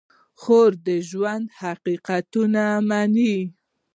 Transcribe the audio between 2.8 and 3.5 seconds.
مني.